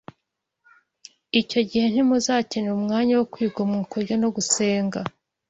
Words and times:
icyo 1.41 1.59
gihe 1.69 1.85
ntimuzakenera 1.89 2.75
umwanya 2.79 3.13
wo 3.19 3.25
kwigomwa 3.33 3.79
kurya 3.91 4.15
no 4.21 4.29
gusenga 4.35 4.99